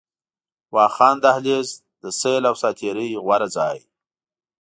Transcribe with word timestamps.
واخان 0.75 1.15
دهلېز، 1.23 1.69
د 2.01 2.05
سيل 2.19 2.43
او 2.49 2.55
ساعتري 2.61 3.09
غوره 3.23 3.47
ځای 3.55 3.77